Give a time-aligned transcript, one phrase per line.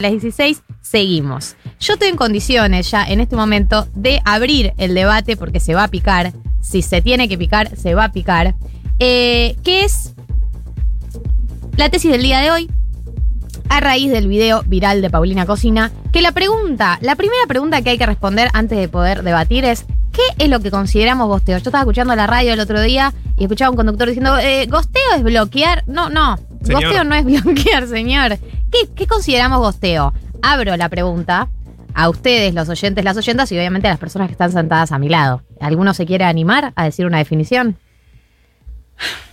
[0.00, 1.56] las 16 seguimos.
[1.78, 5.84] Yo estoy en condiciones ya en este momento de abrir el debate porque se va
[5.84, 6.32] a picar.
[6.60, 8.54] Si se tiene que picar, se va a picar.
[8.98, 10.14] Eh, que es
[11.76, 12.70] la tesis del día de hoy
[13.70, 17.90] a raíz del video viral de Paulina Cocina, que la pregunta, la primera pregunta que
[17.90, 21.56] hay que responder antes de poder debatir es, ¿qué es lo que consideramos gosteo?
[21.58, 24.66] Yo estaba escuchando la radio el otro día y escuchaba a un conductor diciendo, eh,
[24.68, 25.84] gosteo es bloquear.
[25.86, 26.82] No, no, Señor.
[26.82, 28.38] gosteo no es bloquear, señor.
[28.70, 30.12] ¿Qué, ¿Qué consideramos gosteo?
[30.42, 31.48] Abro la pregunta
[31.94, 34.98] a ustedes, los oyentes, las oyentas y obviamente a las personas que están sentadas a
[34.98, 35.42] mi lado.
[35.60, 37.76] ¿Alguno se quiere animar a decir una definición?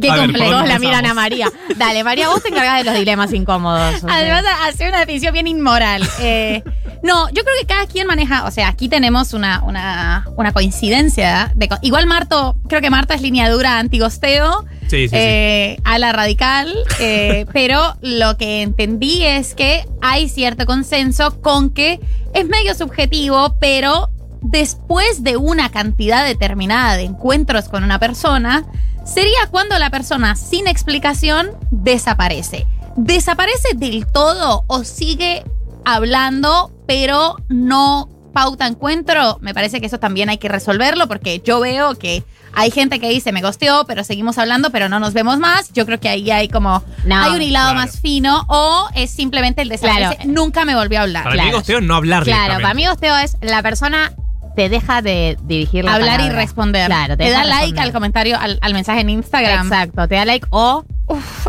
[0.00, 1.14] Qué complejo, ¿por dónde la miran a?
[1.14, 1.50] María.
[1.76, 4.02] Dale, María, vos te encargás de los dilemas incómodos.
[4.08, 6.08] Además, hace una definición bien inmoral.
[6.20, 6.62] Eh,
[7.02, 11.52] no, yo creo que cada quien maneja, o sea, aquí tenemos una, una, una coincidencia.
[11.54, 15.16] De, igual Marto, creo que Marta es línea dura antigosteo, Sí, sí, sí.
[15.16, 21.70] eh, a la radical, eh, pero lo que entendí es que hay cierto consenso con
[21.70, 22.00] que
[22.34, 24.10] es medio subjetivo, pero
[24.42, 28.64] después de una cantidad determinada de encuentros con una persona,
[29.04, 32.66] sería cuando la persona sin explicación desaparece.
[32.96, 35.44] ¿Desaparece del todo o sigue
[35.84, 39.38] hablando, pero no pauta encuentro?
[39.40, 43.08] Me parece que eso también hay que resolverlo porque yo veo que hay gente que
[43.08, 45.72] dice me gosteó, pero seguimos hablando, pero no nos vemos más.
[45.72, 47.86] Yo creo que ahí hay como No, hay un hilado claro.
[47.86, 50.16] más fino o es simplemente el desaparece.
[50.16, 50.30] Claro.
[50.30, 51.24] Nunca me volvió a hablar.
[51.24, 51.56] Para mí claro.
[51.58, 54.12] gosteo es no hablar Claro, para mí gosteo es la persona
[54.56, 56.86] te deja de dirigir la Hablar y responder.
[56.86, 59.66] Claro, te, da like al comentario, al, al mensaje en Instagram.
[59.66, 60.84] Exacto, te da like o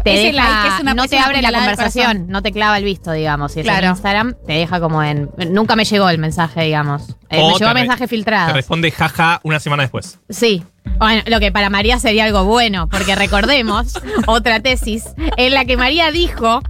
[0.03, 2.77] te ese deja, like es una- no es te abre la conversación, no te clava
[2.77, 3.51] el visto, digamos.
[3.51, 3.85] Si es Claro.
[3.85, 5.29] en Instagram, te deja como en.
[5.49, 7.15] Nunca me llegó el mensaje, digamos.
[7.31, 8.53] Eh, me te llegó mensaje Te filtrado.
[8.53, 10.19] responde jaja una semana después.
[10.29, 10.63] Sí.
[10.97, 15.05] Bueno, lo que para María sería algo bueno, porque recordemos otra tesis
[15.37, 16.61] en la que María dijo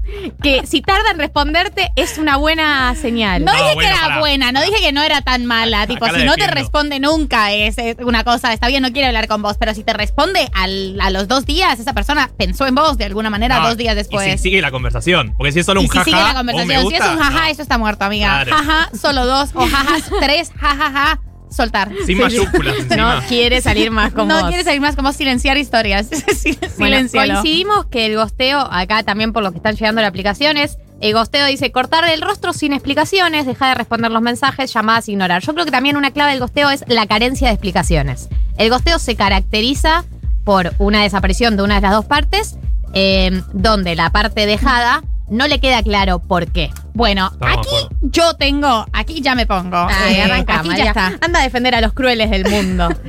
[0.43, 3.45] que si tarda en responderte es una buena señal.
[3.45, 5.83] No, No, dije bueno, que era buena, no dije que no era tan mala.
[5.83, 9.27] Acá tipo, si no te responde nunca es una cosa, está bien, no quiere hablar
[9.29, 12.75] con vos, pero si te responde al- a los dos días, esa persona pensó en
[12.75, 14.27] vos de alguna manera No, dos días después.
[14.27, 15.33] Y si sigue la conversación.
[15.37, 16.05] Porque si es solo Y un si jaja.
[16.05, 17.45] sigue la o me conversación, si es gusta, un jaja, no.
[17.47, 18.43] eso está muerto, amiga.
[18.43, 18.51] Claro.
[18.65, 21.19] Jaja, solo dos, o jajas, tres, jajaja,
[21.49, 21.91] soltar.
[22.05, 24.47] Sin mayúsculas No quiere salir más con No vos.
[24.49, 26.09] quiere salir más como silenciar historias.
[26.35, 30.07] Sí, Bueno, coincidimos que el gosteo, acá también por lo que están llegando a la
[30.07, 34.71] aplicación, es el gosteo dice cortar el rostro sin explicaciones, dejar de responder los mensajes,
[34.71, 35.41] llamadas, ignorar.
[35.41, 38.29] Yo creo que también una clave del gosteo es la carencia de explicaciones.
[38.57, 40.05] El gosteo se caracteriza
[40.43, 42.55] por una desaparición de una de las dos partes,
[42.93, 46.69] eh, donde la parte dejada no le queda claro por qué.
[46.93, 49.87] Bueno, Estamos aquí yo tengo, aquí ya me pongo.
[49.89, 50.83] Ay, Eh, arranca, aquí María.
[50.83, 51.17] ya está.
[51.25, 52.89] Anda a defender a los crueles del mundo.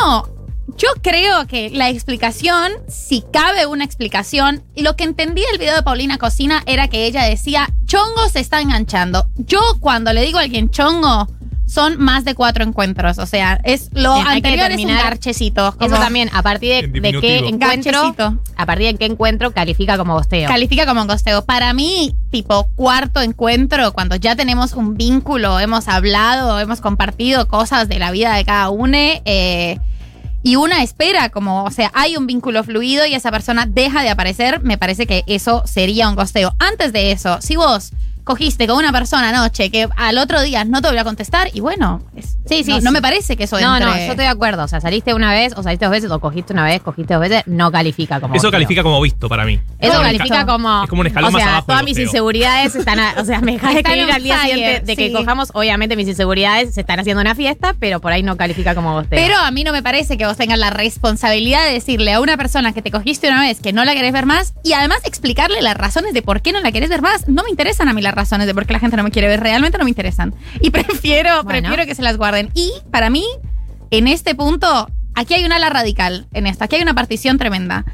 [0.00, 0.26] No,
[0.78, 5.82] yo creo que la explicación, si cabe una explicación, lo que entendí del video de
[5.82, 9.26] Paulina Cocina era que ella decía, chongo se está enganchando.
[9.36, 11.28] Yo cuando le digo a alguien chongo,
[11.66, 13.18] son más de cuatro encuentros.
[13.18, 15.74] O sea, es lo que anterior es un garchecito.
[15.80, 18.38] Eso también, a partir de, qué encuentro, Garchecito.
[18.56, 20.48] a partir de qué encuentro califica como gosteo.
[20.48, 21.44] Califica como gosteo.
[21.44, 27.88] Para mí, tipo cuarto encuentro, cuando ya tenemos un vínculo, hemos hablado, hemos compartido cosas
[27.88, 29.78] de la vida de cada uno, eh,
[30.42, 34.10] y una espera como, o sea, hay un vínculo fluido y esa persona deja de
[34.10, 36.54] aparecer, me parece que eso sería un gosteo.
[36.58, 37.92] Antes de eso, si vos
[38.24, 41.60] cogiste con una persona anoche que al otro día no te volvió a contestar, y
[41.60, 42.84] bueno, es- Sí, sí, no, sí.
[42.84, 44.64] no me parece que eso No, no, entre- yo estoy de acuerdo.
[44.64, 47.20] O sea, saliste una vez, o saliste dos veces, o cogiste una vez, cogiste dos
[47.22, 48.34] veces, no califica como.
[48.34, 49.58] Eso califica como visto para mí.
[49.78, 50.84] Eso califica como.
[50.84, 51.66] Es como un escalón o más sea, abajo.
[51.68, 52.98] todas mis inseguridades están.
[53.00, 55.12] a- o sea, me dejas de escribir al día siguiente de que sí.
[55.12, 55.50] cojamos.
[55.54, 59.18] Obviamente, mis inseguridades se están haciendo una fiesta, pero por ahí no califica como gosteo.
[59.18, 62.36] Pero a mí no me parece que vos tengas la responsabilidad de decirle a una
[62.36, 65.60] persona que te cogiste una vez que no la querés ver más y además explicarle
[65.62, 67.28] las razones de por qué no la querés ver más.
[67.28, 69.28] No me interesan a mí las razones de por qué la gente no me quiere
[69.28, 69.40] ver.
[69.40, 70.34] Realmente no me interesan.
[70.60, 71.68] Y prefiero, Bueno.
[71.68, 72.16] prefiero que se las
[72.54, 73.24] Y para mí,
[73.90, 76.64] en este punto, aquí hay un ala radical en esto.
[76.64, 77.84] Aquí hay una partición tremenda.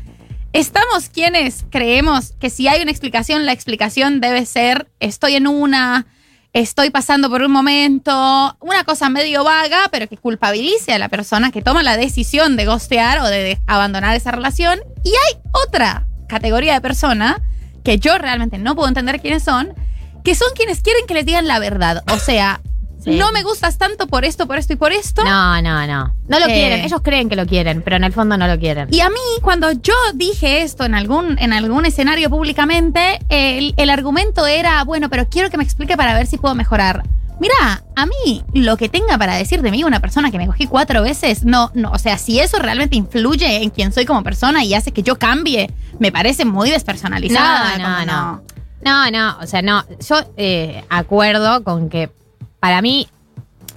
[0.53, 6.07] Estamos quienes creemos que si hay una explicación, la explicación debe ser estoy en una,
[6.53, 11.53] estoy pasando por un momento, una cosa medio vaga, pero que culpabilice a la persona
[11.53, 14.81] que toma la decisión de gostear o de abandonar esa relación.
[15.05, 17.41] Y hay otra categoría de persona
[17.85, 19.73] que yo realmente no puedo entender quiénes son,
[20.25, 22.03] que son quienes quieren que les digan la verdad.
[22.13, 22.61] O sea,
[23.03, 23.17] Sí.
[23.17, 25.25] no me gustas tanto por esto, por esto y por esto.
[25.25, 26.15] No, no, no.
[26.29, 26.53] No lo Eh.
[26.53, 26.81] quieren.
[26.85, 28.89] Ellos creen que lo quieren, pero en el fondo no lo quieren.
[28.93, 33.91] Y a mí, cuando yo dije esto en algún, en algún escenario públicamente, el, el
[33.91, 37.03] argumento era, bueno, pero quiero que me explique para ver si puedo mejorar.
[37.41, 40.67] Mira, a mí lo que tenga para decir de mí una persona que me cogí
[40.67, 44.63] cuatro veces, no, no, o sea, si eso realmente influye en quién soy como persona
[44.63, 47.79] y hace que yo cambie, me parece muy despersonalizada.
[47.79, 48.43] No, no, no.
[48.83, 49.85] No, no, o sea, no.
[50.07, 52.11] Yo eh, acuerdo con que
[52.61, 53.09] para mí,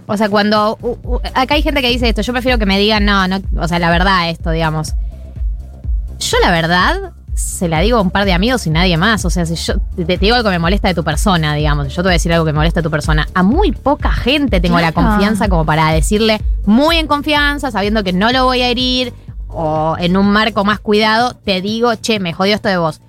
[0.06, 0.78] o sea, cuando.
[0.82, 3.40] u- u- acá hay gente que dice esto, yo prefiero que me digan, no, no,
[3.60, 4.94] o sea, la verdad, esto, digamos.
[6.20, 9.26] Yo, la verdad, se la digo a un par de amigos y nadie más.
[9.26, 11.88] O sea, si yo te, te digo algo que me molesta de tu persona, digamos,
[11.90, 13.28] yo te voy a decir algo que me molesta de tu persona.
[13.34, 18.14] A muy poca gente tengo la confianza como para decirle muy en confianza, sabiendo que
[18.14, 19.14] no lo voy a herir
[19.48, 23.02] o en un marco más cuidado, te digo, che, me jodió esto de vos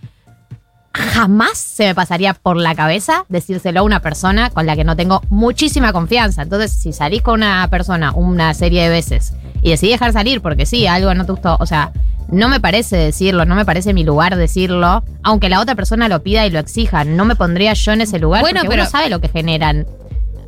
[0.95, 4.97] jamás se me pasaría por la cabeza decírselo a una persona con la que no
[4.97, 6.43] tengo muchísima confianza.
[6.43, 10.67] Entonces, si salís con una persona una serie de veces y decidí dejar salir porque
[10.67, 11.93] sí, algo no te gustó, o sea,
[12.29, 16.23] no me parece decirlo, no me parece mi lugar decirlo, aunque la otra persona lo
[16.23, 18.91] pida y lo exija, no me pondría yo en ese lugar Bueno, porque pero- uno
[18.91, 19.87] sabe lo que generan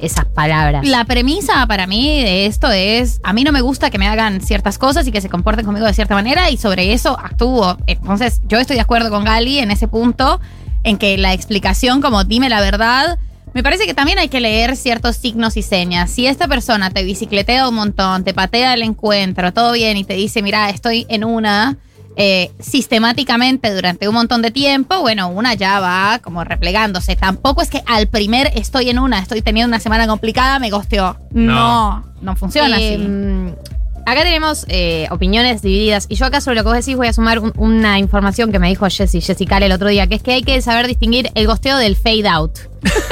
[0.00, 0.86] esas palabras.
[0.86, 4.40] La premisa para mí de esto es, a mí no me gusta que me hagan
[4.40, 7.76] ciertas cosas y que se comporten conmigo de cierta manera y sobre eso actúo.
[7.86, 10.40] Entonces, yo estoy de acuerdo con Gali en ese punto,
[10.84, 13.18] en que la explicación como dime la verdad,
[13.54, 16.10] me parece que también hay que leer ciertos signos y señas.
[16.10, 20.14] Si esta persona te bicicletea un montón, te patea el encuentro, todo bien y te
[20.14, 21.78] dice, mira, estoy en una...
[22.16, 27.14] eh, sistemáticamente durante un montón de tiempo, bueno, una ya va como replegándose.
[27.16, 31.18] Tampoco es que al primer estoy en una, estoy teniendo una semana complicada, me gosteó.
[31.32, 33.54] No, no, funciona Eh, así.
[34.08, 37.12] Acá tenemos eh, opiniones divididas y yo acá sobre lo que vos decís voy a
[37.12, 40.32] sumar un- una información que me dijo Jessy, Jessica el otro día, que es que
[40.32, 42.56] hay que saber distinguir el gosteo del fade out,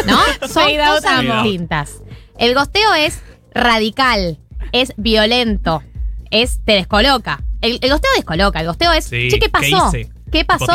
[0.07, 0.17] ¿no?
[0.49, 1.43] Son Fade out, cosas amo.
[1.43, 1.95] distintas.
[2.39, 3.21] El gosteo es
[3.53, 4.39] radical,
[4.71, 5.83] es violento,
[6.31, 7.43] es te descoloca.
[7.65, 9.89] El, el gosteo descoloca, el gosteo es, Sí, che, ¿qué ¿qué pasó?
[9.89, 10.11] hice?
[10.31, 10.67] ¿Qué pasó?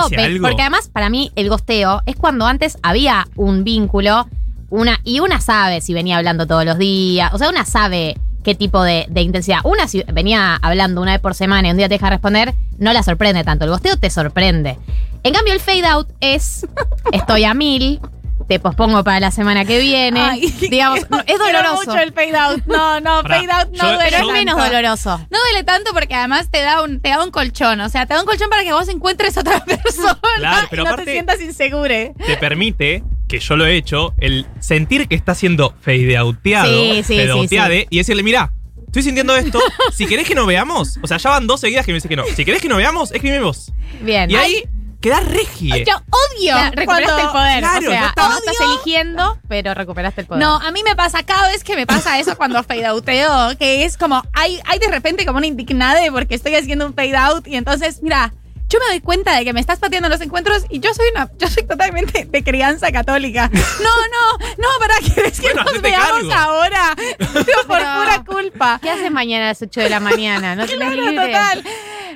[0.41, 4.27] Porque además para mí el gosteo es cuando antes había un vínculo
[4.69, 8.55] una, y una sabe si venía hablando todos los días, o sea, una sabe qué
[8.55, 9.59] tipo de, de intensidad.
[9.63, 12.93] Una si venía hablando una vez por semana y un día te deja responder, no
[12.93, 13.65] la sorprende tanto.
[13.65, 14.77] El gosteo te sorprende.
[15.23, 16.65] En cambio, el fade out es
[17.11, 17.99] estoy a mil,
[18.49, 20.19] te pospongo para la semana que viene.
[20.19, 21.75] Ay, digamos, no, es doloroso.
[21.85, 22.65] mucho el fade out.
[22.65, 25.17] No, no, Pará, fade out no yo- duele Pero es menos doloroso.
[25.29, 27.79] No duele tanto porque además te da un, te da un colchón.
[27.79, 30.85] O sea, te da un colchón para que vos encuentres otra persona Claro, pero y
[30.85, 32.13] no aparte- te sientas insegure.
[32.25, 37.17] Te permite, que yo lo he hecho, el sentir que está siendo fadeouteado, Sí, sí,
[37.19, 38.51] fadeouteade, y decirle, mira,
[38.87, 39.59] estoy sintiendo esto,
[39.93, 42.15] si querés que nos veamos, o sea, ya van dos seguidas que me dices que
[42.15, 43.71] no, si querés que nos veamos, escribime vos.
[44.01, 44.31] Bien.
[44.31, 44.63] Y ahí
[45.01, 45.85] quedás regie.
[45.85, 47.59] Yo odio Ya, recuperaste cuando- el poder.
[47.59, 48.29] Claro, o sea, está.
[48.29, 50.43] no estás eligiendo, pero recuperaste el poder.
[50.43, 53.85] No, a mí me pasa cada vez que me pasa eso cuando fade outeo, que
[53.85, 57.47] es como, hay, hay de repente como una indignade porque estoy haciendo un fade out
[57.47, 58.33] y entonces, mira,
[58.71, 61.31] yo me doy cuenta de que me estás pateando los encuentros y yo soy una,
[61.39, 63.49] yo soy totalmente de crianza católica.
[63.81, 66.33] No, no, no, ¿para querés que Bueno, nos veamos cargo.
[66.33, 66.95] ahora?
[67.17, 68.79] Por Pero- pura culpa.
[68.81, 70.55] ¿Qué haces mañana a las 8 de la mañana?
[70.55, 71.25] No tenés Claro, libre.
[71.27, 71.63] total.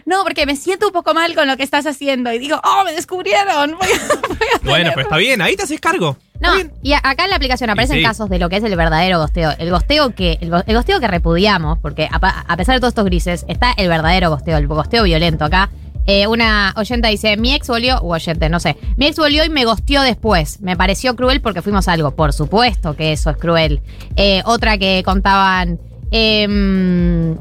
[0.06, 2.84] No, porque me siento un poco mal con lo que estás haciendo y digo, oh,
[2.84, 3.78] me descubrieron.
[3.78, 6.18] Voy a- voy a Bueno, pero está bien, ahí te haces cargo.
[6.42, 6.52] No,
[6.82, 8.04] y acá en la aplicación aparecen sí.
[8.04, 9.52] casos de lo que es el verdadero gosteo.
[9.60, 12.20] El gosteo que, el, go- el gosteo que repudiamos, porque a,
[12.58, 15.46] pesar de todos estos grises, está el verdadero gosteo, el gosteo violento.
[15.46, 15.70] Acá
[16.06, 19.50] eh, una oyenta dice, mi ex volvió, u oyente, no sé, mi ex volvió y
[19.50, 20.60] me gosteó después.
[20.60, 22.12] Me pareció cruel porque fuimos algo.
[22.12, 23.80] Por supuesto que eso es cruel.
[24.18, 25.80] Eh, otra que contaban...
[26.12, 27.38] em,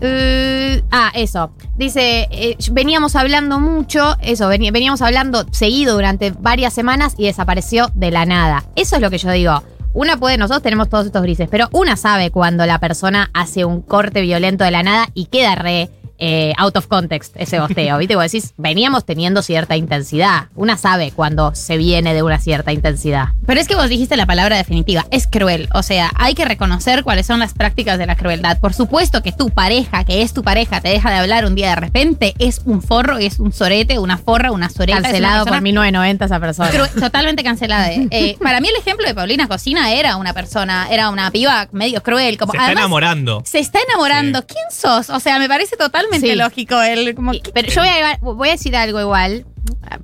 [0.00, 1.52] eh, ah, eso.
[1.76, 8.10] Dice, eh, veníamos hablando mucho, eso, veníamos hablando seguido durante varias semanas y desapareció de
[8.10, 8.64] la nada.
[8.76, 9.62] Eso es lo que yo digo.
[9.92, 13.82] Una puede, nosotros tenemos todos estos grises, pero una sabe cuando la persona hace un
[13.82, 15.90] corte violento de la nada y queda re
[16.22, 17.96] eh, out of context ese gosteo.
[17.98, 18.14] ¿Viste?
[18.14, 20.48] Vos decís, veníamos teniendo cierta intensidad.
[20.54, 23.30] Una sabe cuando se viene de una cierta intensidad.
[23.50, 25.68] Pero es que vos dijiste la palabra definitiva, es cruel.
[25.74, 28.60] O sea, hay que reconocer cuáles son las prácticas de la crueldad.
[28.60, 31.70] Por supuesto que tu pareja, que es tu pareja, te deja de hablar un día
[31.70, 35.02] de repente, es un forro, es un sorete, una forra, una soreta.
[35.02, 36.70] Cancelado por persona 1990 esa persona.
[36.70, 37.90] cru- totalmente cancelada.
[37.90, 38.06] eh.
[38.12, 42.04] Eh, para mí el ejemplo de Paulina Cocina era una persona, era una piba medio
[42.04, 42.38] cruel.
[42.38, 43.42] Como, Se está además, enamorando.
[43.44, 44.46] Se está enamorando.
[44.46, 45.10] ¿Quién sos?
[45.10, 46.36] O sea, me parece totalmente Sí.
[46.36, 46.80] lógico.
[46.80, 49.44] El, como, Y- pero yo voy a, voy a decir algo igual,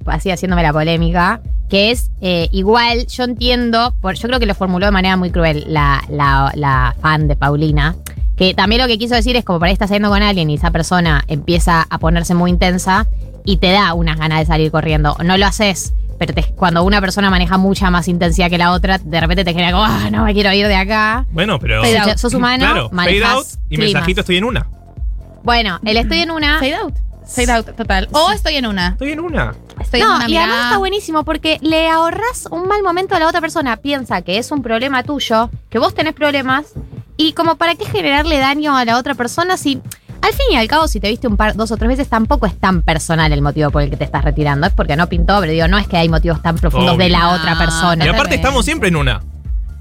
[0.06, 4.54] así haciéndome la polémica, que es eh, igual, yo entiendo, por, yo creo que lo
[4.54, 7.96] formuló de manera muy cruel la, la, la fan de Paulina,
[8.37, 10.54] que también lo que quiso decir es como por ahí estás saliendo con alguien y
[10.54, 13.06] esa persona empieza a ponerse muy intensa
[13.44, 15.16] y te da unas ganas de salir corriendo.
[15.25, 18.99] No lo haces, pero te- cuando una persona maneja mucha más intensidad que la otra,
[18.99, 21.25] de repente te genera como, ah, no me quiero ir de acá.
[21.32, 21.80] Bueno, pero.
[21.82, 22.16] Fade out.
[22.18, 23.92] Sos humano, Claro, fade out y climas.
[23.94, 24.68] mensajito estoy en una.
[25.42, 26.58] Bueno, el estoy en una...
[26.58, 26.94] fade out.
[27.26, 28.08] Fade out, total.
[28.12, 28.88] O estoy en una.
[28.88, 29.54] Estoy en una.
[29.87, 33.21] Estoy en no, una y además está buenísimo porque le ahorras un mal momento a
[33.21, 33.76] la otra persona.
[33.76, 36.73] Piensa que es un problema tuyo, que vos tenés problemas,
[37.16, 39.81] y como para qué generarle daño a la otra persona si
[40.23, 42.47] Al fin y al cabo, si te viste un par, dos o tres veces, tampoco
[42.47, 44.66] es tan personal el motivo por el que te estás retirando.
[44.66, 47.31] Es porque no pintó, pero digo, no es que hay motivos tan profundos de la
[47.31, 48.05] otra persona.
[48.05, 49.23] Y aparte estamos siempre en una.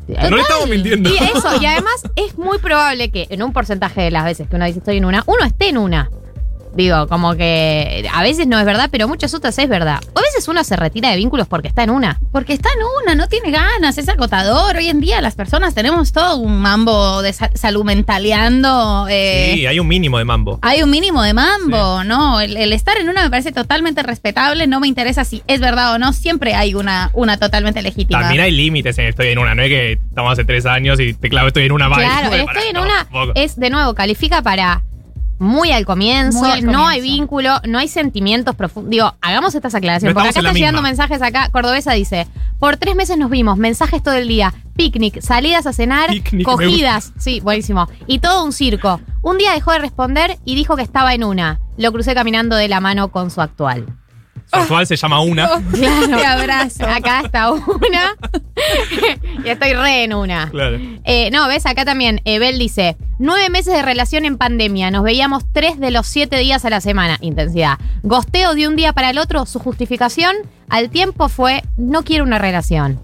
[0.08, 1.10] No le estamos mintiendo.
[1.10, 4.56] Y eso, y además es muy probable que en un porcentaje de las veces que
[4.56, 6.12] uno dice estoy en una, uno esté en una.
[6.76, 10.02] Digo, como que a veces no es verdad, pero muchas otras es verdad.
[10.14, 12.20] O a veces uno se retira de vínculos porque está en una.
[12.32, 14.76] Porque está en una, no tiene ganas, es agotador.
[14.76, 19.08] Hoy en día las personas tenemos todo un mambo de sa- salud mentaleando.
[19.10, 20.60] eh, Sí, hay un mínimo de mambo.
[20.62, 22.42] Hay un mínimo de mambo, ¿no?
[22.42, 25.94] El, el estar en una me parece totalmente respetable, no me interesa si es verdad
[25.94, 28.20] o no, siempre hay una, una totalmente legítima.
[28.20, 29.56] También hay límites en estoy en una.
[29.56, 31.88] No es que estamos hace tres años y te clavo estoy en una.
[31.90, 34.82] Claro, estoy en no, una es de nuevo, califica para
[35.38, 38.90] muy al comienzo, Muy al no hay vínculo, no hay sentimientos profundos.
[38.90, 40.90] Digo, hagamos estas aclaraciones, No porque acá están llegando misma.
[40.90, 41.50] mensajes acá.
[41.50, 42.28] Cordobesa dice,
[42.60, 47.14] por tres meses nos vimos, mensajes todo el día, picnic, salidas a cenar, Picnic, cogidas,
[47.18, 47.88] sí, buenísimo.
[48.08, 49.02] Y todo un circo.
[49.22, 51.60] Un día dejó de responder y dijo que estaba en una.
[51.78, 53.86] Lo crucé caminando de la mano con su actual.
[54.48, 55.50] Su actual se llama una.
[55.72, 56.08] Claro.
[56.18, 56.86] Te abrazo.
[56.86, 58.16] Acá está una.
[59.44, 60.50] y estoy re en una.
[60.50, 60.80] Claro.
[61.04, 65.44] Eh, no, ves, acá también, Bel dice, nueve meses de relación en pandemia, nos veíamos
[65.52, 67.78] tres de los siete días a la semana, intensidad.
[68.04, 70.36] Gosteo de un día para el otro, su justificación
[70.70, 73.00] al tiempo fue, no quiero una relación.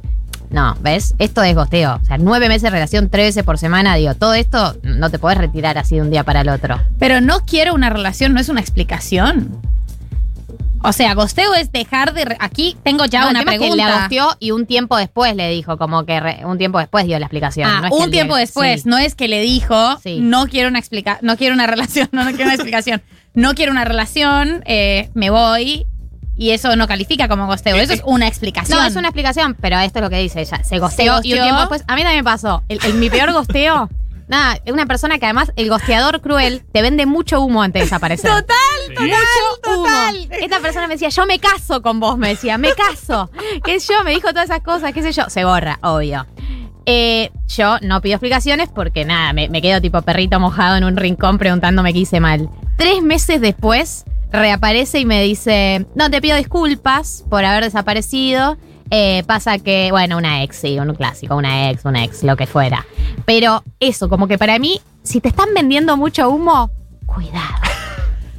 [0.52, 1.16] No, ¿ves?
[1.18, 1.98] Esto es gosteo.
[2.02, 5.18] O sea, nueve meses de relación, tres veces por semana, digo, todo esto no te
[5.18, 6.78] podés retirar así de un día para el otro.
[7.00, 9.62] Pero no quiero una relación, no es una explicación.
[10.84, 12.36] O sea, gosteo es dejar de...
[12.40, 13.86] Aquí tengo ya No, el una tema es que pregunta.
[13.86, 17.20] le gosteó y un tiempo después le dijo, como que re- un tiempo después dio
[17.20, 17.70] la explicación.
[17.70, 18.90] Ah, no es que un tiempo después, sí.
[18.90, 20.20] no es que le dijo, Sí.
[20.22, 23.02] no quiero una explica no quiero una relación, no, no quiero una explicación,
[23.34, 25.86] no quiero una relación, eh, me voy
[26.36, 28.80] y eso no califica como gosteo, eso es una explicación.
[28.80, 30.64] No, es una explicación, pero esto es lo que dice ella.
[30.64, 31.84] Se gosteó, y un tiempo después.
[31.88, 32.64] A mí también me pasó.
[32.70, 33.88] El, el- mi peor gosteo.
[34.32, 37.86] Nada, es una persona que además, el gosteador cruel, te vende mucho humo antes de
[37.86, 38.32] desaparecer.
[38.32, 38.56] Total,
[38.88, 38.94] Sí.
[39.04, 39.84] Mucho humo.
[39.84, 40.30] total.
[40.42, 43.30] Esta persona me decía, yo me caso con vos, me decía, me caso.
[43.66, 44.04] ¿Qué sé yo?
[44.06, 45.30] Me dijo todas esas cosas, qué sé yo.
[45.30, 46.26] Se borra, obvio.
[46.86, 50.96] Eh, yo no pido explicaciones porque nada, me, me quedo tipo perrito mojado en un
[50.96, 52.50] rincón preguntándome qué hice mal.
[52.78, 58.58] Tres meses después reaparece y me dice, no, te pido disculpas por haber desaparecido.
[58.90, 62.46] Eh, pasa que, bueno, una ex, sí, un clásico, una ex, un ex, lo que
[62.48, 62.86] fuera.
[63.26, 66.72] Pero eso, como que para mí, si te están vendiendo mucho humo,
[67.06, 67.72] cuidado.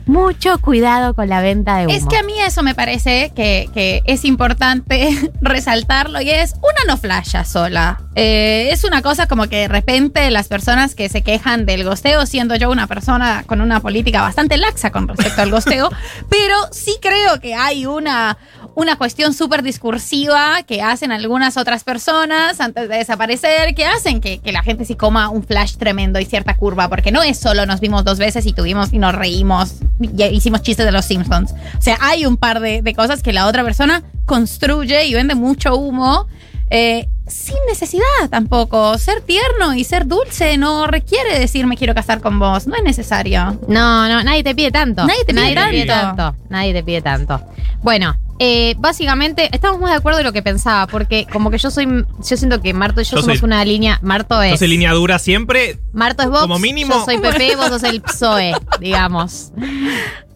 [0.07, 1.95] Mucho cuidado con la venta de humo.
[1.95, 6.93] Es que a mí eso me parece que, que es importante resaltarlo y es una
[6.93, 8.01] no flasha sola.
[8.15, 12.27] Eh, es una cosa como que de repente las personas que se quejan del gosteo,
[12.27, 15.89] siendo yo una persona con una política bastante laxa con respecto al gosteo,
[16.29, 18.37] pero sí creo que hay una,
[18.75, 24.39] una cuestión súper discursiva que hacen algunas otras personas antes de desaparecer, que hacen que,
[24.39, 27.67] que la gente sí coma un flash tremendo y cierta curva, porque no es solo
[27.67, 31.53] nos vimos dos veces y tuvimos y nos reímos y hicimos chistes de los Simpsons.
[31.79, 35.35] O sea, hay un par de, de cosas que la otra persona construye y vende
[35.35, 36.27] mucho humo.
[36.71, 38.99] eh, sin necesidad tampoco.
[38.99, 42.67] Ser tierno y ser dulce no requiere decir me quiero casar con vos.
[42.67, 43.59] No es necesario.
[43.69, 45.07] No, no, nadie te pide tanto.
[45.07, 46.37] Nadie te pide tanto.
[46.49, 47.41] Nadie te pide tanto.
[47.83, 51.71] Bueno, eh, básicamente estamos más de acuerdo de lo que pensaba, porque como que yo
[51.71, 53.99] soy, yo siento que Marto y yo, Yo somos soy- una línea.
[54.03, 54.47] Marto es.
[54.49, 55.79] Entonces, línea dura siempre.
[55.93, 59.53] Marto es Vox, como mínimo- yo soy PP, vos sos el PSOE, digamos.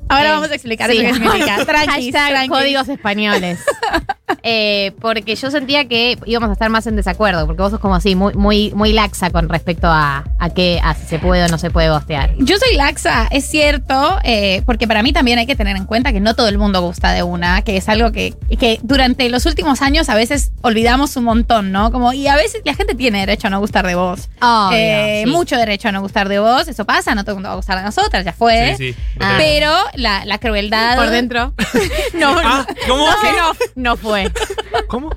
[0.09, 0.99] Ahora Eh, vamos a explicar sí.
[0.99, 1.65] eso qué significa.
[1.65, 2.51] Tranquis, Hashtag tranquis.
[2.51, 3.59] códigos españoles.
[4.43, 7.95] Eh, porque yo sentía que íbamos a estar más en desacuerdo, porque vos sos como
[7.95, 11.49] así, muy, muy, muy laxa con respecto a, a qué, a si se puede o
[11.49, 12.35] no se puede gostear.
[12.39, 16.13] Yo soy laxa, es cierto, eh, porque para mí también hay que tener en cuenta
[16.13, 19.47] que no todo el mundo gusta de una, que es algo que, que durante los
[19.47, 21.93] últimos años a veces olvidamos un montón, ¿no?
[21.93, 24.29] Como, y a veces la gente tiene derecho a no gustar de vos.
[24.41, 25.31] Obvio, Eh, sí.
[25.31, 27.57] Mucho derecho a no gustar de vos, eso pasa, no todo el mundo va a
[27.57, 28.75] gustar de nosotras, ya fue.
[28.77, 28.99] Sí, sí.
[29.21, 29.35] Ah.
[29.39, 30.97] Pero la, la crueldad.
[30.97, 31.53] Por dentro.
[32.15, 33.07] no, Ah, ¿cómo?
[33.07, 34.33] no, no, no fue.
[34.89, 35.11] ¿Cómo?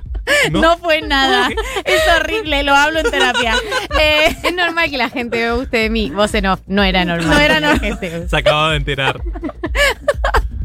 [0.50, 0.78] No.
[0.78, 1.48] fue nada.
[1.84, 3.54] Es horrible, lo hablo en terapia.
[4.00, 6.10] Eh, Es normal que la gente me guste de mí.
[6.10, 6.60] Vos en off.
[6.66, 7.28] No era normal.
[7.30, 7.80] No era normal.
[7.80, 9.20] gente- Se acaba de enterar.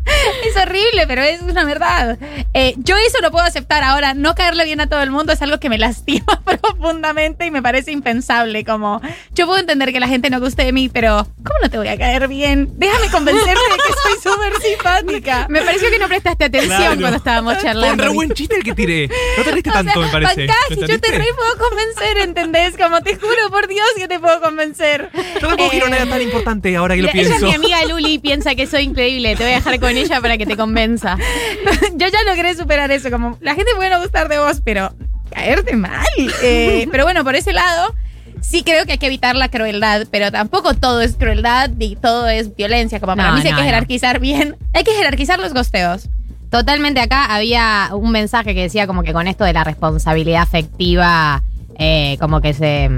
[0.45, 2.17] Es horrible, pero es una verdad.
[2.53, 4.13] Eh, yo eso lo puedo aceptar ahora.
[4.13, 7.61] No caerle bien a todo el mundo es algo que me lastima profundamente y me
[7.61, 8.63] parece impensable.
[8.63, 9.01] Como,
[9.33, 11.87] yo puedo entender que la gente no guste de mí, pero ¿cómo no te voy
[11.87, 12.69] a caer bien?
[12.77, 15.47] Déjame convencerte de que soy súper simpática.
[15.49, 16.99] Me pareció que no prestaste atención Claro.
[16.99, 18.03] cuando estábamos Fue un charlando.
[18.03, 19.09] re buen chiste el que tiré.
[19.37, 20.47] No te reíste O sea, tanto, me parece.
[20.47, 22.77] bancás, ¿Me yo te re puedo convencer, ¿entendés?
[22.77, 25.09] Como te juro por Dios que te puedo convencer.
[25.41, 27.45] Yo tampoco Eh, quiero nada tan importante ahora que lo Ella es pienso.
[27.47, 29.35] mi amiga Luli piensa que soy increíble.
[29.35, 31.17] Te voy a dejar con ella para que te convenza.
[31.95, 33.09] yo ya logré superar eso.
[33.11, 34.93] Como la gente puede no gustar de vos, pero
[35.31, 36.05] caerte mal.
[36.43, 37.93] Eh, pero bueno, por ese lado,
[38.41, 42.27] sí creo que hay que evitar la crueldad, pero tampoco todo es crueldad ni todo
[42.27, 42.99] es violencia.
[42.99, 43.69] Como para No, mí sí hay no, que no.
[43.69, 44.55] jerarquizar bien.
[44.73, 46.09] Hay que jerarquizar los gosteos.
[46.51, 51.43] Totalmente acá había un mensaje que decía como que con esto de la responsabilidad afectiva,
[51.77, 52.89] eh, como que se...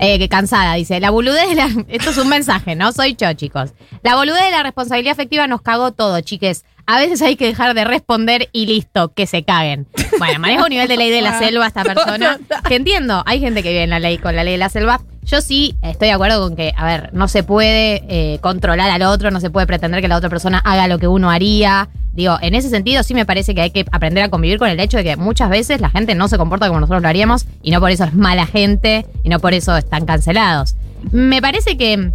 [0.00, 1.68] eh, que cansada, dice, la boludez de la...
[1.88, 3.74] Esto es un mensaje, no soy yo, chicos.
[4.02, 6.64] La boludez de la responsabilidad afectiva nos cagó todo, chiques.
[6.86, 9.86] A veces hay que dejar de responder y listo, que se caguen.
[10.18, 12.40] Bueno, maneja un nivel de ley de la selva esta persona.
[12.66, 15.00] Que entiendo, hay gente que vive en la ley con la ley de la selva.
[15.22, 19.02] Yo sí estoy de acuerdo con que, a ver, no se puede eh, controlar al
[19.02, 21.90] otro, no se puede pretender que la otra persona haga lo que uno haría.
[22.12, 24.80] Digo, en ese sentido sí me parece que hay que aprender a convivir con el
[24.80, 27.70] hecho de que muchas veces la gente no se comporta como nosotros lo haríamos y
[27.70, 30.76] no por eso es mala gente y no por eso están cancelados.
[31.12, 32.12] Me parece que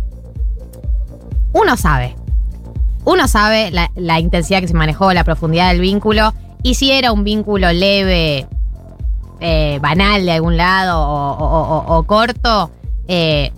[1.53, 2.15] uno sabe.
[3.05, 6.33] Uno sabe la, intensidad que se manejó, la profundidad del vínculo
[6.63, 8.47] y si era un vínculo leve,
[9.39, 12.71] eh, banal de algún lado o corto,
[13.07, 13.51] eh,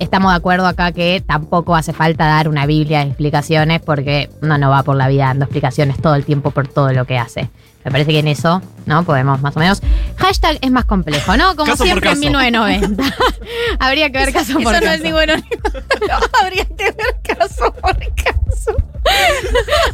[0.00, 4.58] estamos de acuerdo acá que tampoco hace falta dar una biblia de explicaciones porque uno
[4.58, 7.50] no va por la vida dando explicaciones todo el tiempo por todo lo que hace.
[7.84, 9.04] Me parece que en eso, ¿no?
[9.04, 9.80] Podemos más o menos.
[10.18, 11.56] Hashtag es más complejo, ¿no?
[11.56, 12.20] Como Caso siempre en caso.
[12.26, 13.04] 1990.
[13.78, 14.92] Habría que ver caso por Eso no caso.
[14.92, 16.26] es ni bueno ni malo.
[16.42, 18.76] Habría que ver caso por caso.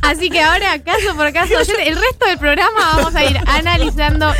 [0.02, 4.32] Así que ahora, caso por caso, el resto del programa vamos a ir analizando